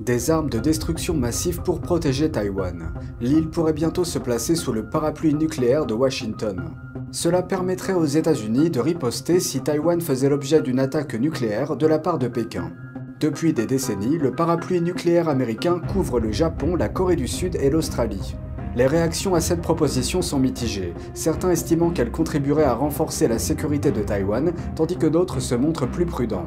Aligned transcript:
Des 0.00 0.30
armes 0.30 0.48
de 0.48 0.60
destruction 0.60 1.14
massive 1.14 1.60
pour 1.62 1.80
protéger 1.80 2.30
Taïwan. 2.30 2.92
L'île 3.20 3.48
pourrait 3.48 3.72
bientôt 3.72 4.04
se 4.04 4.20
placer 4.20 4.54
sous 4.54 4.72
le 4.72 4.88
parapluie 4.88 5.34
nucléaire 5.34 5.86
de 5.86 5.94
Washington. 5.94 6.70
Cela 7.10 7.42
permettrait 7.42 7.94
aux 7.94 8.04
États-Unis 8.04 8.70
de 8.70 8.78
riposter 8.78 9.40
si 9.40 9.60
Taïwan 9.60 10.00
faisait 10.00 10.28
l'objet 10.28 10.62
d'une 10.62 10.78
attaque 10.78 11.14
nucléaire 11.14 11.76
de 11.76 11.86
la 11.88 11.98
part 11.98 12.18
de 12.18 12.28
Pékin. 12.28 12.70
Depuis 13.18 13.52
des 13.52 13.66
décennies, 13.66 14.18
le 14.18 14.30
parapluie 14.30 14.80
nucléaire 14.80 15.28
américain 15.28 15.80
couvre 15.80 16.20
le 16.20 16.30
Japon, 16.30 16.76
la 16.76 16.88
Corée 16.88 17.16
du 17.16 17.26
Sud 17.26 17.56
et 17.56 17.68
l'Australie. 17.68 18.36
Les 18.76 18.86
réactions 18.86 19.34
à 19.34 19.40
cette 19.40 19.62
proposition 19.62 20.22
sont 20.22 20.38
mitigées, 20.38 20.94
certains 21.12 21.50
estimant 21.50 21.90
qu'elle 21.90 22.12
contribuerait 22.12 22.62
à 22.62 22.74
renforcer 22.74 23.26
la 23.26 23.40
sécurité 23.40 23.90
de 23.90 24.02
Taïwan, 24.02 24.52
tandis 24.76 24.96
que 24.96 25.08
d'autres 25.08 25.40
se 25.40 25.56
montrent 25.56 25.90
plus 25.90 26.06
prudents. 26.06 26.46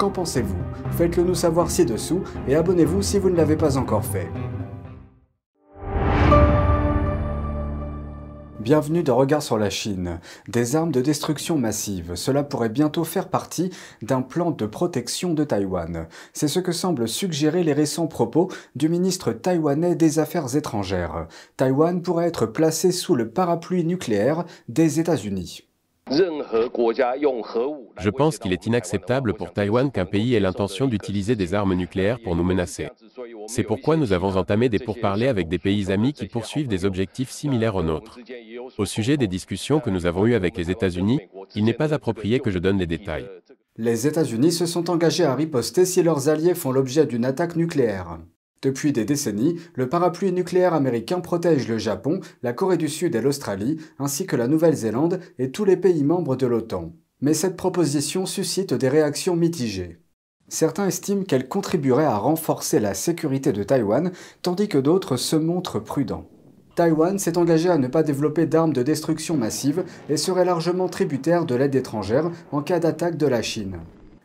Qu'en 0.00 0.08
pensez-vous? 0.08 0.56
Faites-le 0.92 1.24
nous 1.24 1.34
savoir 1.34 1.70
ci-dessous 1.70 2.22
et 2.48 2.54
abonnez-vous 2.54 3.02
si 3.02 3.18
vous 3.18 3.28
ne 3.28 3.36
l'avez 3.36 3.56
pas 3.56 3.76
encore 3.76 4.02
fait. 4.02 4.30
Bienvenue 8.60 9.02
dans 9.02 9.16
Regard 9.16 9.42
sur 9.42 9.58
la 9.58 9.68
Chine. 9.68 10.18
Des 10.48 10.74
armes 10.74 10.90
de 10.90 11.02
destruction 11.02 11.58
massive, 11.58 12.14
cela 12.14 12.42
pourrait 12.42 12.70
bientôt 12.70 13.04
faire 13.04 13.28
partie 13.28 13.68
d'un 14.00 14.22
plan 14.22 14.52
de 14.52 14.64
protection 14.64 15.34
de 15.34 15.44
Taïwan. 15.44 16.06
C'est 16.32 16.48
ce 16.48 16.60
que 16.60 16.72
semblent 16.72 17.06
suggérer 17.06 17.62
les 17.62 17.74
récents 17.74 18.06
propos 18.06 18.48
du 18.76 18.88
ministre 18.88 19.32
taïwanais 19.32 19.96
des 19.96 20.18
Affaires 20.18 20.56
étrangères. 20.56 21.26
Taïwan 21.58 22.00
pourrait 22.00 22.28
être 22.28 22.46
placé 22.46 22.90
sous 22.90 23.16
le 23.16 23.28
parapluie 23.28 23.84
nucléaire 23.84 24.46
des 24.66 24.98
États-Unis. 24.98 25.69
Je 26.10 28.10
pense 28.10 28.38
qu'il 28.38 28.52
est 28.52 28.66
inacceptable 28.66 29.34
pour 29.34 29.52
Taïwan 29.52 29.92
qu'un 29.92 30.06
pays 30.06 30.34
ait 30.34 30.40
l'intention 30.40 30.86
d'utiliser 30.86 31.36
des 31.36 31.54
armes 31.54 31.74
nucléaires 31.74 32.18
pour 32.22 32.34
nous 32.34 32.42
menacer. 32.42 32.88
C'est 33.46 33.62
pourquoi 33.62 33.96
nous 33.96 34.12
avons 34.12 34.36
entamé 34.36 34.68
des 34.68 34.80
pourparlers 34.80 35.28
avec 35.28 35.48
des 35.48 35.58
pays 35.58 35.92
amis 35.92 36.12
qui 36.12 36.26
poursuivent 36.26 36.68
des 36.68 36.84
objectifs 36.84 37.30
similaires 37.30 37.76
aux 37.76 37.82
nôtres. 37.82 38.18
Au 38.78 38.84
sujet 38.84 39.16
des 39.16 39.28
discussions 39.28 39.80
que 39.80 39.90
nous 39.90 40.06
avons 40.06 40.26
eues 40.26 40.34
avec 40.34 40.56
les 40.56 40.70
États-Unis, 40.70 41.20
il 41.54 41.64
n'est 41.64 41.72
pas 41.72 41.94
approprié 41.94 42.40
que 42.40 42.50
je 42.50 42.58
donne 42.58 42.78
des 42.78 42.86
détails. 42.86 43.28
Les 43.76 44.06
États-Unis 44.06 44.52
se 44.52 44.66
sont 44.66 44.90
engagés 44.90 45.24
à 45.24 45.34
riposter 45.34 45.84
si 45.84 46.02
leurs 46.02 46.28
alliés 46.28 46.54
font 46.54 46.72
l'objet 46.72 47.06
d'une 47.06 47.24
attaque 47.24 47.56
nucléaire. 47.56 48.18
Depuis 48.62 48.92
des 48.92 49.06
décennies, 49.06 49.56
le 49.74 49.88
parapluie 49.88 50.32
nucléaire 50.32 50.74
américain 50.74 51.20
protège 51.20 51.66
le 51.66 51.78
Japon, 51.78 52.20
la 52.42 52.52
Corée 52.52 52.76
du 52.76 52.88
Sud 52.88 53.14
et 53.14 53.22
l'Australie, 53.22 53.78
ainsi 53.98 54.26
que 54.26 54.36
la 54.36 54.48
Nouvelle-Zélande 54.48 55.20
et 55.38 55.50
tous 55.50 55.64
les 55.64 55.78
pays 55.78 56.04
membres 56.04 56.36
de 56.36 56.46
l'OTAN. 56.46 56.92
Mais 57.22 57.32
cette 57.32 57.56
proposition 57.56 58.26
suscite 58.26 58.74
des 58.74 58.88
réactions 58.90 59.34
mitigées. 59.34 60.00
Certains 60.48 60.88
estiment 60.88 61.24
qu'elle 61.24 61.48
contribuerait 61.48 62.04
à 62.04 62.18
renforcer 62.18 62.80
la 62.80 62.92
sécurité 62.92 63.52
de 63.52 63.62
Taïwan, 63.62 64.12
tandis 64.42 64.68
que 64.68 64.78
d'autres 64.78 65.16
se 65.16 65.36
montrent 65.36 65.78
prudents. 65.78 66.28
Taïwan 66.74 67.18
s'est 67.18 67.38
engagé 67.38 67.70
à 67.70 67.78
ne 67.78 67.88
pas 67.88 68.02
développer 68.02 68.46
d'armes 68.46 68.72
de 68.72 68.82
destruction 68.82 69.36
massive 69.36 69.84
et 70.08 70.16
serait 70.16 70.44
largement 70.44 70.88
tributaire 70.88 71.46
de 71.46 71.54
l'aide 71.54 71.74
étrangère 71.74 72.30
en 72.52 72.62
cas 72.62 72.78
d'attaque 72.78 73.16
de 73.16 73.26
la 73.26 73.42
Chine. 73.42 73.78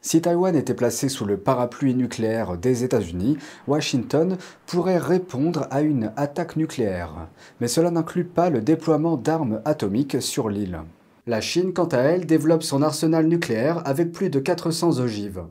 Si 0.05 0.21
Taïwan 0.21 0.55
était 0.55 0.75
placé 0.75 1.09
sous 1.09 1.25
le 1.25 1.35
parapluie 1.35 1.95
nucléaire 1.95 2.59
des 2.59 2.83
États-Unis, 2.83 3.39
Washington 3.67 4.37
pourrait 4.67 4.99
répondre 4.99 5.65
à 5.71 5.81
une 5.81 6.11
attaque 6.15 6.57
nucléaire. 6.57 7.27
Mais 7.59 7.67
cela 7.67 7.89
n'inclut 7.89 8.23
pas 8.23 8.51
le 8.51 8.61
déploiement 8.61 9.17
d'armes 9.17 9.63
atomiques 9.65 10.21
sur 10.21 10.49
l'île. 10.49 10.81
La 11.25 11.41
Chine, 11.41 11.73
quant 11.73 11.87
à 11.87 11.97
elle, 11.97 12.27
développe 12.27 12.61
son 12.61 12.83
arsenal 12.83 13.25
nucléaire 13.25 13.81
avec 13.83 14.11
plus 14.11 14.29
de 14.29 14.37
400 14.37 14.99
ogives. 14.99 15.41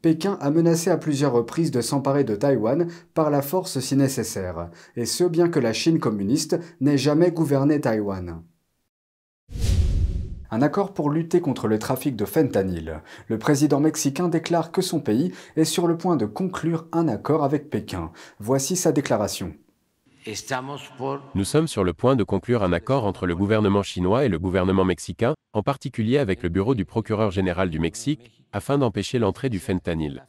Pékin 0.00 0.38
a 0.40 0.52
menacé 0.52 0.90
à 0.90 0.96
plusieurs 0.96 1.32
reprises 1.32 1.72
de 1.72 1.80
s'emparer 1.80 2.22
de 2.22 2.36
Taïwan 2.36 2.86
par 3.14 3.30
la 3.30 3.42
force 3.42 3.80
si 3.80 3.96
nécessaire, 3.96 4.70
et 4.94 5.06
ce 5.06 5.24
bien 5.24 5.48
que 5.48 5.58
la 5.58 5.72
Chine 5.72 5.98
communiste 5.98 6.56
n'ait 6.80 6.98
jamais 6.98 7.32
gouverné 7.32 7.80
Taïwan. 7.80 8.44
Un 10.54 10.62
accord 10.62 10.94
pour 10.94 11.10
lutter 11.10 11.40
contre 11.40 11.66
le 11.66 11.80
trafic 11.80 12.14
de 12.14 12.24
fentanyl. 12.24 13.00
Le 13.26 13.38
président 13.38 13.80
mexicain 13.80 14.28
déclare 14.28 14.70
que 14.70 14.82
son 14.82 15.00
pays 15.00 15.32
est 15.56 15.64
sur 15.64 15.88
le 15.88 15.98
point 15.98 16.14
de 16.14 16.26
conclure 16.26 16.86
un 16.92 17.08
accord 17.08 17.42
avec 17.42 17.70
Pékin. 17.70 18.12
Voici 18.38 18.76
sa 18.76 18.92
déclaration. 18.92 19.52
Nous 21.34 21.44
sommes 21.44 21.66
sur 21.66 21.82
le 21.82 21.92
point 21.92 22.14
de 22.14 22.22
conclure 22.22 22.62
un 22.62 22.72
accord 22.72 23.04
entre 23.04 23.26
le 23.26 23.34
gouvernement 23.34 23.82
chinois 23.82 24.26
et 24.26 24.28
le 24.28 24.38
gouvernement 24.38 24.84
mexicain, 24.84 25.34
en 25.54 25.64
particulier 25.64 26.18
avec 26.18 26.44
le 26.44 26.50
bureau 26.50 26.76
du 26.76 26.84
procureur 26.84 27.32
général 27.32 27.68
du 27.68 27.80
Mexique, 27.80 28.44
afin 28.52 28.78
d'empêcher 28.78 29.18
l'entrée 29.18 29.48
du 29.48 29.58
fentanyl. 29.58 30.24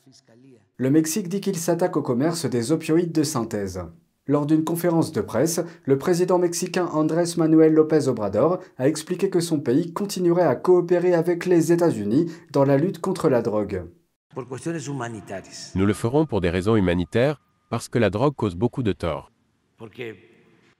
Le 0.77 0.89
Mexique 0.89 1.29
dit 1.29 1.39
qu'il 1.39 1.55
s'attaque 1.55 1.97
au 1.97 2.01
commerce 2.01 2.47
des 2.47 2.71
opioïdes 2.71 3.11
de 3.11 3.21
synthèse. 3.21 3.83
Lors 4.27 4.47
d'une 4.47 4.63
conférence 4.63 5.11
de 5.11 5.21
presse, 5.21 5.61
le 5.83 5.99
président 5.99 6.39
mexicain 6.39 6.87
Andrés 6.87 7.35
Manuel 7.37 7.73
López 7.73 8.07
Obrador 8.07 8.59
a 8.77 8.87
expliqué 8.87 9.29
que 9.29 9.39
son 9.39 9.59
pays 9.59 9.93
continuerait 9.93 10.47
à 10.47 10.55
coopérer 10.55 11.13
avec 11.13 11.45
les 11.45 11.71
États-Unis 11.71 12.31
dans 12.51 12.65
la 12.65 12.77
lutte 12.77 12.99
contre 12.99 13.29
la 13.29 13.43
drogue. 13.43 13.83
Nous 15.75 15.85
le 15.85 15.93
ferons 15.93 16.25
pour 16.25 16.41
des 16.41 16.49
raisons 16.49 16.75
humanitaires, 16.75 17.39
parce 17.69 17.87
que 17.87 17.99
la 17.99 18.09
drogue 18.09 18.35
cause 18.35 18.55
beaucoup 18.55 18.81
de 18.81 18.93
tort. 18.93 19.31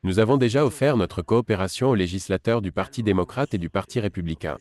Nous 0.04 0.20
avons 0.20 0.38
déjà 0.38 0.66
offert 0.66 0.98
notre 0.98 1.22
coopération 1.22 1.90
aux 1.92 1.96
législateurs 1.96 2.62
du 2.64 2.72
Parti 2.72 3.04
démocrate 3.04 3.54
et 3.54 3.60
du 3.60 3.70
Parti 3.70 4.00
républicain. 4.00 4.58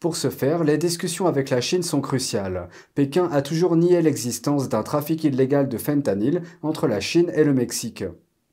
Pour 0.00 0.16
ce 0.16 0.30
faire, 0.30 0.64
les 0.64 0.78
discussions 0.78 1.26
avec 1.26 1.50
la 1.50 1.60
Chine 1.60 1.82
sont 1.82 2.00
cruciales. 2.00 2.70
Pékin 2.94 3.28
a 3.30 3.42
toujours 3.42 3.76
nié 3.76 4.00
l'existence 4.00 4.70
d'un 4.70 4.82
trafic 4.82 5.24
illégal 5.24 5.68
de 5.68 5.76
fentanyl 5.76 6.40
entre 6.62 6.86
la 6.86 7.00
Chine 7.00 7.30
et 7.34 7.44
le 7.44 7.52
Mexique. 7.52 8.04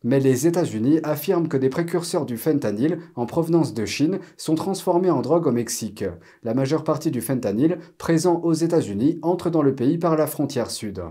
Mais 0.04 0.20
les 0.20 0.46
États-Unis 0.46 1.00
affirment 1.04 1.48
que 1.48 1.56
des 1.56 1.70
précurseurs 1.70 2.26
du 2.26 2.38
fentanyl 2.38 3.00
en 3.16 3.26
provenance 3.26 3.74
de 3.74 3.86
Chine 3.86 4.20
sont 4.36 4.56
transformés 4.56 5.10
en 5.10 5.22
drogue 5.22 5.48
au 5.48 5.54
Mexique. 5.54 6.04
La 6.44 6.54
majeure 6.54 6.84
partie 6.84 7.12
du 7.12 7.22
fentanyl 7.22 7.80
présent 7.98 8.42
aux 8.44 8.54
États-Unis 8.54 9.18
entre 9.22 9.50
dans 9.50 9.62
le 9.62 9.74
pays 9.74 9.98
par 9.98 10.18
la 10.18 10.28
frontière 10.28 10.70
sud. 10.70 11.02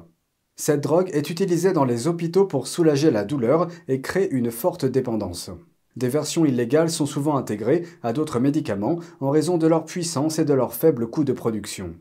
Cette 0.54 0.82
drogue 0.82 1.08
est 1.14 1.30
utilisée 1.30 1.72
dans 1.72 1.86
les 1.86 2.08
hôpitaux 2.08 2.44
pour 2.44 2.66
soulager 2.66 3.10
la 3.10 3.24
douleur 3.24 3.68
et 3.88 4.02
créer 4.02 4.30
une 4.30 4.50
forte 4.50 4.84
dépendance. 4.84 5.50
Des 5.96 6.08
versions 6.08 6.44
illégales 6.44 6.90
sont 6.90 7.06
souvent 7.06 7.36
intégrées 7.36 7.84
à 8.02 8.12
d'autres 8.12 8.38
médicaments 8.38 9.00
en 9.20 9.30
raison 9.30 9.56
de 9.56 9.66
leur 9.66 9.84
puissance 9.84 10.38
et 10.38 10.44
de 10.44 10.52
leur 10.52 10.74
faible 10.74 11.08
coût 11.08 11.24
de 11.24 11.32
production. 11.32 11.94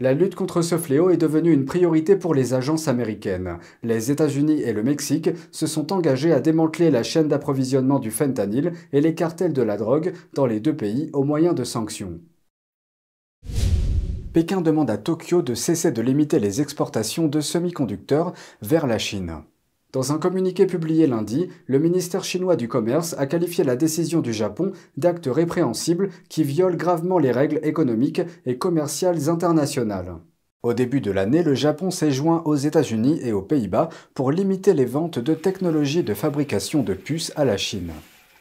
La 0.00 0.14
lutte 0.14 0.34
contre 0.34 0.62
ce 0.62 0.76
fléau 0.78 1.10
est 1.10 1.16
devenue 1.16 1.52
une 1.52 1.64
priorité 1.64 2.16
pour 2.16 2.34
les 2.34 2.54
agences 2.54 2.88
américaines. 2.88 3.58
Les 3.84 4.10
États-Unis 4.10 4.60
et 4.62 4.72
le 4.72 4.82
Mexique 4.82 5.30
se 5.52 5.68
sont 5.68 5.92
engagés 5.92 6.32
à 6.32 6.40
démanteler 6.40 6.90
la 6.90 7.04
chaîne 7.04 7.28
d'approvisionnement 7.28 8.00
du 8.00 8.10
fentanyl 8.10 8.72
et 8.92 9.00
les 9.00 9.14
cartels 9.14 9.52
de 9.52 9.62
la 9.62 9.76
drogue 9.76 10.12
dans 10.34 10.46
les 10.46 10.58
deux 10.58 10.76
pays 10.76 11.08
au 11.12 11.22
moyen 11.22 11.52
de 11.52 11.62
sanctions. 11.62 12.18
Pékin 14.32 14.62
demande 14.62 14.90
à 14.90 14.96
Tokyo 14.96 15.42
de 15.42 15.54
cesser 15.54 15.92
de 15.92 16.02
limiter 16.02 16.40
les 16.40 16.60
exportations 16.60 17.28
de 17.28 17.40
semi-conducteurs 17.40 18.32
vers 18.62 18.88
la 18.88 18.98
Chine. 18.98 19.42
Dans 19.92 20.10
un 20.10 20.18
communiqué 20.18 20.66
publié 20.66 21.06
lundi, 21.06 21.48
le 21.66 21.78
ministère 21.78 22.24
chinois 22.24 22.56
du 22.56 22.66
Commerce 22.66 23.14
a 23.18 23.26
qualifié 23.26 23.62
la 23.62 23.76
décision 23.76 24.20
du 24.20 24.32
Japon 24.32 24.72
d'acte 24.96 25.28
répréhensible 25.30 26.08
qui 26.30 26.44
viole 26.44 26.78
gravement 26.78 27.18
les 27.18 27.30
règles 27.30 27.60
économiques 27.62 28.22
et 28.46 28.56
commerciales 28.56 29.28
internationales. 29.28 30.16
Au 30.62 30.72
début 30.72 31.02
de 31.02 31.10
l'année, 31.10 31.42
le 31.42 31.54
Japon 31.54 31.90
s'est 31.90 32.10
joint 32.10 32.40
aux 32.46 32.56
États-Unis 32.56 33.20
et 33.22 33.32
aux 33.32 33.42
Pays-Bas 33.42 33.90
pour 34.14 34.32
limiter 34.32 34.72
les 34.72 34.86
ventes 34.86 35.18
de 35.18 35.34
technologies 35.34 36.04
de 36.04 36.14
fabrication 36.14 36.82
de 36.82 36.94
puces 36.94 37.32
à 37.36 37.44
la 37.44 37.58
Chine. 37.58 37.92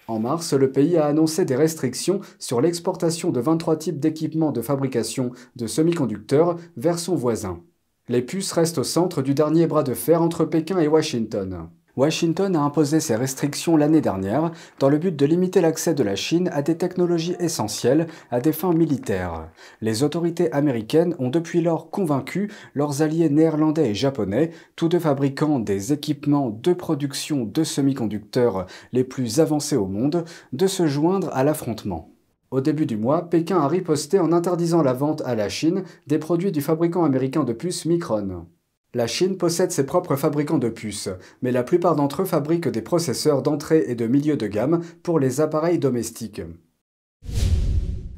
En 0.08 0.20
mars, 0.20 0.54
le 0.54 0.72
pays 0.72 0.96
a 0.96 1.06
annoncé 1.06 1.44
des 1.44 1.58
restrictions 1.58 2.22
sur 2.40 2.62
l'exportation 2.62 3.30
de 3.30 3.42
23 3.42 3.76
types 3.76 4.00
d'équipements 4.00 4.54
de 4.54 4.62
fabrication 4.62 5.32
de 5.58 5.68
semi-conducteurs 5.68 6.56
vers 6.78 6.98
son 6.98 7.16
voisin. 7.16 7.62
Les 8.12 8.22
puces 8.22 8.52
restent 8.52 8.78
au 8.78 8.84
centre 8.84 9.22
du 9.22 9.34
dernier 9.34 9.68
bras 9.68 9.84
de 9.84 9.94
fer 9.94 10.22
entre 10.22 10.44
Pékin 10.44 10.78
et 10.80 10.90
Washington. 10.90 11.70
Washington 11.96 12.58
a 12.58 12.62
imposé 12.62 13.00
ces 13.00 13.16
restrictions 13.16 13.78
l'année 13.78 14.02
dernière 14.02 14.52
dans 14.80 14.90
le 14.90 14.97
but 14.97 15.16
de 15.16 15.26
limiter 15.26 15.62
l'accès 15.62 15.94
de 15.94 16.03
la 16.03 16.18
Chine 16.18 16.50
à 16.52 16.62
des 16.62 16.76
technologies 16.76 17.38
essentielles 17.40 18.08
à 18.30 18.41
des 18.41 18.52
fins 18.52 18.74
militaires. 18.74 19.47
Les 19.80 20.03
autorités 20.03 20.52
américaines 20.52 21.16
ont 21.20 21.30
depuis 21.30 21.62
lors 21.62 21.90
convaincu 21.90 22.52
leurs 22.74 23.02
alliés 23.02 23.30
néerlandais 23.30 23.91
et 23.91 23.96
japonais, 23.96 24.52
tous 24.76 24.90
deux 24.90 25.00
fabricants 25.00 25.59
des 25.59 25.94
équipements 25.94 26.50
de 26.50 26.74
production 26.74 27.46
de 27.46 27.64
semi-conducteurs 27.64 28.66
les 28.91 29.06
plus 29.06 29.40
avancés 29.40 29.78
au 29.78 29.88
monde, 29.88 30.26
de 30.52 30.68
se 30.68 30.85
joindre 30.85 31.30
à 31.32 31.46
l'affrontement. 31.46 32.09
Au 32.52 32.59
début 32.59 32.86
du 32.86 32.98
mois, 32.98 33.30
Pékin 33.30 33.59
a 33.59 33.68
riposté 33.70 34.20
en 34.20 34.34
interdisant 34.34 34.84
la 34.84 34.92
vente 34.92 35.22
à 35.22 35.36
la 35.36 35.48
Chine 35.48 35.86
des 36.08 36.20
produits 36.20 36.52
du 36.52 36.59
fabricant 36.59 37.06
américain 37.06 37.46
de 37.46 37.53
puces 37.53 37.86
Micron. 37.86 38.46
La 38.94 39.08
Chine 39.08 39.38
possède 39.38 39.72
ses 39.72 39.86
propres 39.86 40.18
fabricants 40.18 40.58
de 40.58 40.68
puces, 40.68 41.08
mais 41.42 41.53
la 41.53 41.64
plupart 41.64 41.96
d'entre 41.96 42.24
eux 42.24 42.26
fabriquent 42.26 42.68
des 42.68 42.82
processeurs 42.82 43.42
d'entrée 43.42 43.86
et 43.88 43.96
de 43.96 44.06
milieu 44.06 44.36
de 44.36 44.48
gamme 44.48 44.82
pour 45.02 45.18
les 45.18 45.40
appareils 45.40 45.80
domestiques. 45.80 46.42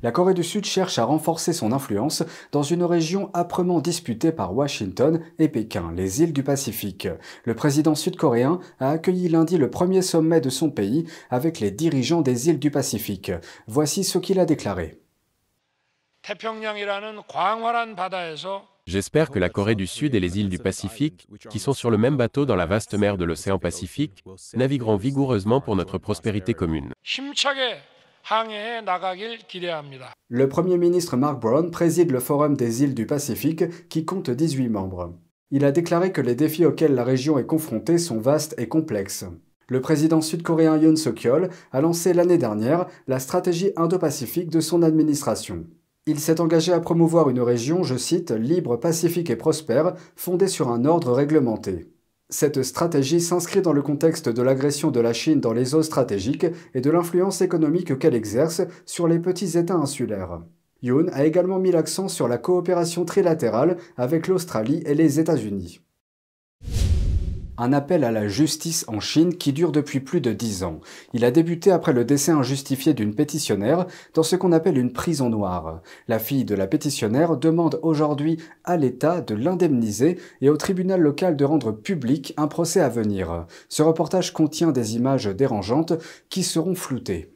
La 0.04 0.12
Corée 0.12 0.34
du 0.34 0.44
Sud 0.44 0.66
cherche 0.66 1.00
à 1.00 1.06
renforcer 1.06 1.54
son 1.54 1.72
influence 1.72 2.24
dans 2.52 2.62
une 2.62 2.84
région 2.84 3.32
âprement 3.34 3.80
disputée 3.80 4.34
par 4.34 4.54
Washington 4.54 5.22
et 5.40 5.48
Pékin, 5.48 5.94
les 5.96 6.22
îles 6.22 6.34
du 6.34 6.44
Pacifique. 6.44 7.08
Le 7.46 7.56
président 7.56 7.96
sud-coréen 7.96 8.60
a 8.82 8.90
accueilli 8.92 9.30
lundi 9.30 9.58
le 9.58 9.70
premier 9.70 10.02
sommet 10.02 10.42
de 10.42 10.50
son 10.50 10.70
pays 10.70 11.06
avec 11.30 11.62
les 11.62 11.72
dirigeants 11.72 12.22
des 12.22 12.50
îles 12.50 12.60
du 12.60 12.70
Pacifique. 12.70 13.32
Voici 13.68 14.04
ce 14.04 14.18
qu'il 14.18 14.42
a 14.42 14.46
déclaré. 14.46 15.00
J'espère 18.86 19.32
que 19.32 19.40
la 19.40 19.50
Corée 19.50 19.76
du 19.76 19.88
Sud 19.88 20.16
et 20.16 20.20
les 20.20 20.38
îles 20.38 20.50
du 20.50 20.60
Pacifique, 20.60 21.30
qui 21.50 21.60
sont 21.60 21.74
sur 21.74 21.90
le 21.90 21.98
même 21.98 22.18
bateau 22.18 22.46
dans 22.46 22.58
la 22.58 22.66
vaste 22.66 22.94
mer 22.96 23.18
de 23.18 23.24
l'océan 23.24 23.58
Pacifique, 23.58 24.22
navigueront 24.54 24.98
vigoureusement 24.98 25.62
pour 25.62 25.78
notre 25.78 25.98
prospérité 25.98 26.54
commune. 26.54 26.92
Le 30.30 30.48
Premier 30.48 30.78
ministre 30.78 31.18
Mark 31.18 31.42
Brown 31.42 31.72
préside 31.72 32.10
le 32.10 32.22
Forum 32.22 32.56
des 32.56 32.82
îles 32.82 32.96
du 32.96 33.06
Pacifique 33.06 33.90
qui 33.90 34.06
compte 34.06 34.30
18 34.30 34.70
membres. 34.70 35.14
Il 35.52 35.66
a 35.66 35.74
déclaré 35.74 36.14
que 36.14 36.22
les 36.22 36.34
défis 36.34 36.66
auxquels 36.66 36.96
la 36.96 37.04
région 37.04 37.38
est 37.38 37.46
confrontée 37.46 37.98
sont 37.98 38.20
vastes 38.20 38.56
et 38.58 38.70
complexes. 38.70 39.26
Le 39.68 39.82
président 39.82 40.22
sud-coréen 40.22 40.78
Yoon 40.78 40.96
Suk-yeol 40.96 41.50
a 41.74 41.82
lancé 41.82 42.14
l'année 42.14 42.38
dernière 42.38 42.86
la 43.08 43.20
stratégie 43.20 43.72
Indo-Pacifique 43.76 44.50
de 44.50 44.62
son 44.62 44.84
administration. 44.84 45.66
Il 46.06 46.20
s'est 46.20 46.40
engagé 46.40 46.72
à 46.72 46.80
promouvoir 46.80 47.30
une 47.30 47.42
région, 47.42 47.84
je 47.84 47.96
cite, 47.98 48.32
libre, 48.32 48.78
pacifique 48.78 49.32
et 49.32 49.36
prospère, 49.36 49.96
fondée 50.16 50.48
sur 50.48 50.70
un 50.70 50.86
ordre 50.86 51.12
réglementé. 51.12 51.93
Cette 52.30 52.64
stratégie 52.64 53.22
s'inscrit 53.22 53.62
dans 53.62 53.74
le 53.74 53.82
contexte 53.82 54.30
de 54.30 54.42
l'agression 54.42 54.90
de 54.90 55.00
la 55.00 55.14
Chine 55.14 55.40
dans 55.40 55.54
les 55.54 55.76
eaux 55.76 55.84
stratégiques 55.84 56.48
et 56.74 56.82
de 56.82 56.90
l'influence 56.90 57.42
économique 57.42 58.00
qu'elle 58.00 58.16
exerce 58.16 58.62
sur 58.86 59.08
les 59.08 59.20
petits 59.20 59.58
États 59.58 59.76
insulaires. 59.76 60.42
Yoon 60.82 61.08
a 61.14 61.26
également 61.26 61.60
mis 61.60 61.72
l'accent 61.72 62.08
sur 62.08 62.28
la 62.28 62.38
coopération 62.38 63.06
trilatérale 63.06 63.78
avec 63.98 64.28
l'Australie 64.28 64.82
et 64.86 64.96
les 64.96 65.20
États-Unis. 65.20 65.83
Un 67.56 67.72
appel 67.72 68.04
à 68.04 68.12
la 68.12 68.28
justice 68.28 68.84
en 68.88 69.00
Chine 69.00 69.38
qui 69.38 69.54
dure 69.54 69.72
depuis 69.72 70.00
plus 70.00 70.22
de 70.22 70.34
dix 70.34 70.64
ans. 70.64 70.80
Il 71.14 71.24
a 71.24 71.30
débuté 71.30 71.72
après 71.72 71.94
le 71.94 72.04
décès 72.04 72.32
injustifié 72.32 72.96
d'une 72.96 73.14
pétitionnaire 73.14 73.86
dans 74.16 74.24
ce 74.24 74.36
qu'on 74.36 74.52
appelle 74.52 74.80
une 74.80 74.92
prison 74.92 75.30
noire. 75.30 75.82
La 76.08 76.18
fille 76.18 76.46
de 76.46 76.56
la 76.56 76.66
pétitionnaire 76.66 77.38
demande 77.38 77.80
aujourd'hui 77.84 78.38
à 78.64 78.76
l'État 78.76 79.22
de 79.22 79.36
l'indemniser 79.36 80.18
et 80.42 80.50
au 80.50 80.58
tribunal 80.58 81.00
local 81.02 81.36
de 81.36 81.46
rendre 81.46 81.72
public 81.72 82.34
un 82.38 82.48
procès 82.48 82.80
à 82.80 82.90
venir. 82.90 83.46
Ce 83.70 83.84
reportage 83.84 84.34
contient 84.34 84.72
des 84.72 84.96
images 84.96 85.26
dérangeantes 85.26 85.94
qui 86.30 86.42
seront 86.42 86.76
floutées. 86.76 87.36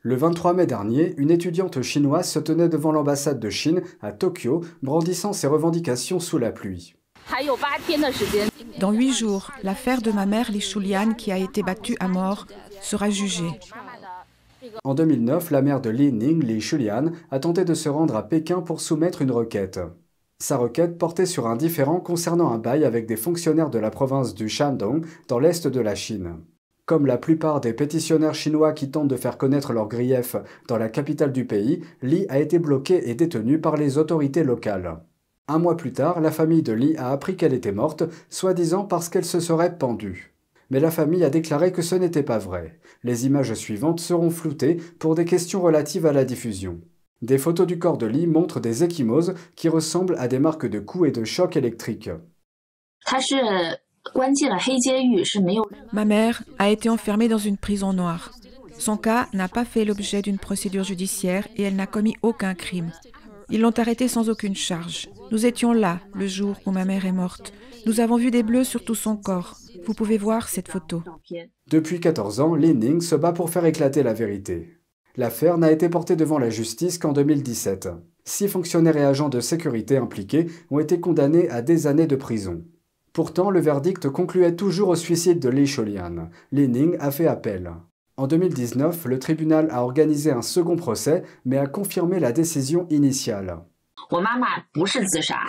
Le 0.00 0.16
23 0.16 0.54
mai 0.54 0.66
dernier, 0.66 1.14
une 1.18 1.30
étudiante 1.30 1.82
chinoise 1.82 2.28
se 2.28 2.38
tenait 2.38 2.70
devant 2.70 2.90
l'ambassade 2.90 3.38
de 3.38 3.50
Chine 3.50 3.82
à 4.00 4.12
Tokyo, 4.12 4.64
brandissant 4.82 5.34
ses 5.34 5.46
revendications 5.46 6.20
sous 6.20 6.38
la 6.38 6.52
pluie. 6.52 6.94
Dans 8.78 8.92
huit 8.92 9.12
jours, 9.12 9.50
l'affaire 9.62 10.02
de 10.02 10.10
ma 10.10 10.26
mère 10.26 10.50
Li 10.50 10.60
Shulian, 10.60 11.14
qui 11.14 11.32
a 11.32 11.38
été 11.38 11.62
battue 11.62 11.96
à 12.00 12.08
mort, 12.08 12.46
sera 12.80 13.10
jugée. 13.10 13.50
En 14.84 14.94
2009, 14.94 15.50
la 15.50 15.62
mère 15.62 15.80
de 15.80 15.90
Li 15.90 16.12
Ning, 16.12 16.42
Li 16.42 16.60
Shulian, 16.60 17.12
a 17.30 17.38
tenté 17.38 17.64
de 17.64 17.74
se 17.74 17.88
rendre 17.88 18.16
à 18.16 18.28
Pékin 18.28 18.60
pour 18.60 18.80
soumettre 18.80 19.22
une 19.22 19.30
requête. 19.30 19.80
Sa 20.38 20.56
requête 20.56 20.98
portait 20.98 21.26
sur 21.26 21.46
un 21.46 21.56
différend 21.56 22.00
concernant 22.00 22.50
un 22.50 22.58
bail 22.58 22.84
avec 22.84 23.06
des 23.06 23.16
fonctionnaires 23.16 23.70
de 23.70 23.78
la 23.78 23.90
province 23.90 24.34
du 24.34 24.48
Shandong, 24.48 25.04
dans 25.28 25.38
l'est 25.38 25.66
de 25.66 25.80
la 25.80 25.94
Chine. 25.94 26.36
Comme 26.84 27.06
la 27.06 27.16
plupart 27.16 27.60
des 27.60 27.72
pétitionnaires 27.72 28.34
chinois 28.34 28.72
qui 28.72 28.90
tentent 28.90 29.08
de 29.08 29.16
faire 29.16 29.38
connaître 29.38 29.72
leurs 29.72 29.88
griefs 29.88 30.36
dans 30.66 30.78
la 30.78 30.88
capitale 30.88 31.32
du 31.32 31.44
pays, 31.46 31.82
Li 32.02 32.26
a 32.28 32.40
été 32.40 32.58
bloqué 32.58 33.08
et 33.08 33.14
détenu 33.14 33.60
par 33.60 33.76
les 33.76 33.98
autorités 33.98 34.42
locales. 34.42 35.00
Un 35.48 35.58
mois 35.58 35.76
plus 35.76 35.92
tard, 35.92 36.20
la 36.20 36.30
famille 36.30 36.62
de 36.62 36.72
Lee 36.72 36.96
a 36.96 37.10
appris 37.10 37.36
qu'elle 37.36 37.52
était 37.52 37.72
morte, 37.72 38.04
soi-disant 38.30 38.84
parce 38.84 39.08
qu'elle 39.08 39.24
se 39.24 39.40
serait 39.40 39.76
pendue. 39.76 40.34
Mais 40.70 40.80
la 40.80 40.90
famille 40.90 41.24
a 41.24 41.30
déclaré 41.30 41.72
que 41.72 41.82
ce 41.82 41.94
n'était 41.94 42.22
pas 42.22 42.38
vrai. 42.38 42.78
Les 43.02 43.26
images 43.26 43.52
suivantes 43.54 44.00
seront 44.00 44.30
floutées 44.30 44.76
pour 44.98 45.14
des 45.14 45.24
questions 45.24 45.60
relatives 45.60 46.06
à 46.06 46.12
la 46.12 46.24
diffusion. 46.24 46.80
Des 47.20 47.38
photos 47.38 47.66
du 47.66 47.78
corps 47.78 47.98
de 47.98 48.06
Lee 48.06 48.26
montrent 48.26 48.60
des 48.60 48.84
échymoses 48.84 49.34
qui 49.54 49.68
ressemblent 49.68 50.16
à 50.18 50.28
des 50.28 50.38
marques 50.38 50.66
de 50.66 50.80
coups 50.80 51.08
et 51.08 51.12
de 51.12 51.24
chocs 51.24 51.56
électriques. 51.56 52.10
Ma 55.92 56.04
mère 56.04 56.42
a 56.58 56.70
été 56.70 56.88
enfermée 56.88 57.28
dans 57.28 57.38
une 57.38 57.56
prison 57.56 57.92
noire. 57.92 58.32
Son 58.78 58.96
cas 58.96 59.28
n'a 59.32 59.48
pas 59.48 59.64
fait 59.64 59.84
l'objet 59.84 60.22
d'une 60.22 60.38
procédure 60.38 60.84
judiciaire 60.84 61.46
et 61.56 61.62
elle 61.62 61.76
n'a 61.76 61.86
commis 61.86 62.16
aucun 62.22 62.54
crime. 62.54 62.90
Ils 63.50 63.60
l'ont 63.60 63.78
arrêtée 63.78 64.08
sans 64.08 64.30
aucune 64.30 64.56
charge. 64.56 65.08
Nous 65.32 65.46
étions 65.46 65.72
là 65.72 65.98
le 66.14 66.26
jour 66.26 66.60
où 66.66 66.72
ma 66.72 66.84
mère 66.84 67.06
est 67.06 67.12
morte. 67.12 67.54
Nous 67.86 68.00
avons 68.00 68.16
vu 68.18 68.30
des 68.30 68.42
bleus 68.42 68.64
sur 68.64 68.84
tout 68.84 68.94
son 68.94 69.16
corps. 69.16 69.56
Vous 69.86 69.94
pouvez 69.94 70.18
voir 70.18 70.50
cette 70.50 70.68
photo. 70.68 71.02
Depuis 71.70 72.00
14 72.00 72.40
ans, 72.40 72.54
Ning 72.54 73.00
se 73.00 73.14
bat 73.14 73.32
pour 73.32 73.48
faire 73.48 73.64
éclater 73.64 74.02
la 74.02 74.12
vérité. 74.12 74.76
L'affaire 75.16 75.56
n'a 75.56 75.72
été 75.72 75.88
portée 75.88 76.16
devant 76.16 76.38
la 76.38 76.50
justice 76.50 76.98
qu'en 76.98 77.14
2017. 77.14 77.88
Six 78.24 78.46
fonctionnaires 78.46 78.98
et 78.98 79.04
agents 79.04 79.30
de 79.30 79.40
sécurité 79.40 79.96
impliqués 79.96 80.48
ont 80.70 80.80
été 80.80 81.00
condamnés 81.00 81.48
à 81.48 81.62
des 81.62 81.86
années 81.86 82.06
de 82.06 82.16
prison. 82.16 82.62
Pourtant, 83.14 83.50
le 83.50 83.60
verdict 83.60 84.10
concluait 84.10 84.54
toujours 84.54 84.90
au 84.90 84.96
suicide 84.96 85.38
de 85.38 85.48
Li 85.48 85.66
Sholian. 85.66 86.28
Ning 86.52 86.98
a 87.00 87.10
fait 87.10 87.26
appel. 87.26 87.72
En 88.18 88.26
2019, 88.26 89.06
le 89.06 89.18
tribunal 89.18 89.68
a 89.70 89.82
organisé 89.82 90.30
un 90.30 90.42
second 90.42 90.76
procès, 90.76 91.22
mais 91.46 91.56
a 91.56 91.66
confirmé 91.66 92.20
la 92.20 92.32
décision 92.32 92.86
initiale. 92.90 93.62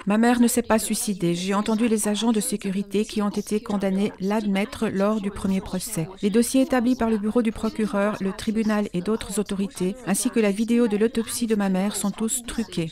Ma 0.05 0.17
mère 0.17 0.39
ne 0.39 0.47
s'est 0.47 0.61
pas 0.61 0.79
suicidée. 0.79 1.35
J'ai 1.35 1.53
entendu 1.53 1.87
les 1.87 2.07
agents 2.07 2.31
de 2.31 2.39
sécurité 2.39 3.03
qui 3.05 3.21
ont 3.21 3.29
été 3.29 3.61
condamnés 3.61 4.13
l'admettre 4.19 4.87
lors 4.87 5.21
du 5.21 5.31
premier 5.31 5.61
procès. 5.61 6.07
Les 6.21 6.29
dossiers 6.29 6.61
établis 6.61 6.95
par 6.95 7.09
le 7.09 7.17
bureau 7.17 7.41
du 7.41 7.51
procureur, 7.51 8.17
le 8.21 8.31
tribunal 8.31 8.87
et 8.93 9.01
d'autres 9.01 9.39
autorités, 9.39 9.95
ainsi 10.05 10.29
que 10.29 10.39
la 10.39 10.51
vidéo 10.51 10.87
de 10.87 10.97
l'autopsie 10.97 11.47
de 11.47 11.55
ma 11.55 11.69
mère 11.69 11.95
sont 11.95 12.11
tous 12.11 12.43
truqués. 12.47 12.91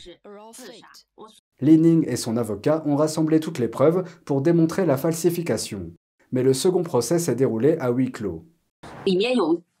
Lening 1.60 2.04
et 2.08 2.16
son 2.16 2.36
avocat 2.36 2.82
ont 2.86 2.96
rassemblé 2.96 3.40
toutes 3.40 3.58
les 3.58 3.68
preuves 3.68 4.04
pour 4.24 4.42
démontrer 4.42 4.84
la 4.84 4.96
falsification. 4.96 5.92
Mais 6.32 6.42
le 6.42 6.54
second 6.54 6.82
procès 6.82 7.18
s'est 7.18 7.34
déroulé 7.34 7.76
à 7.78 7.90
huis 7.90 8.10
clos. 8.10 8.44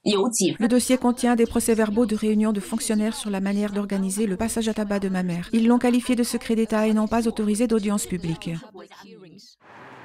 Le 0.04 0.66
dossier 0.66 0.98
contient 0.98 1.36
des 1.36 1.46
procès-verbaux 1.46 2.06
de 2.06 2.16
réunions 2.16 2.52
de 2.52 2.58
fonctionnaires 2.58 3.14
sur 3.14 3.30
la 3.30 3.40
manière 3.40 3.72
d'organiser 3.72 4.26
le 4.26 4.36
passage 4.36 4.68
à 4.68 4.74
tabac 4.74 4.98
de 4.98 5.08
ma 5.08 5.22
mère. 5.22 5.48
Ils 5.52 5.68
l'ont 5.68 5.78
qualifié 5.78 6.16
de 6.16 6.24
secret 6.24 6.56
d'État 6.56 6.88
et 6.88 6.92
n'ont 6.92 7.06
pas 7.06 7.28
autorisé 7.28 7.68
d'audience 7.68 8.06
publique. 8.06 8.50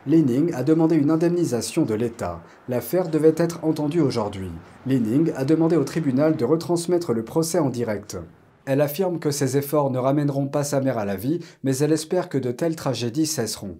Lening 0.05 0.53
a 0.53 0.63
demandé 0.63 0.95
une 0.95 1.09
indemnisation 1.09 1.83
de 1.83 1.95
l'État. 1.95 2.43
L'affaire 2.69 3.09
devait 3.09 3.33
être 3.37 3.63
entendue 3.63 3.99
aujourd'hui. 3.99 4.51
Lening 4.85 5.31
a 5.35 5.43
demandé 5.45 5.75
au 5.75 5.83
tribunal 5.83 6.37
de 6.37 6.45
retransmettre 6.45 7.11
le 7.11 7.25
procès 7.25 7.57
en 7.57 7.69
direct. 7.69 8.17
Elle 8.65 8.81
affirme 8.81 9.17
que 9.17 9.31
ses 9.31 9.57
efforts 9.57 9.89
ne 9.89 9.97
ramèneront 9.97 10.47
pas 10.47 10.63
sa 10.63 10.79
mère 10.79 10.99
à 10.99 11.05
la 11.05 11.15
vie, 11.15 11.39
mais 11.63 11.75
elle 11.77 11.91
espère 11.91 12.29
que 12.29 12.37
de 12.37 12.51
telles 12.51 12.75
tragédies 12.75 13.25
cesseront. 13.25 13.79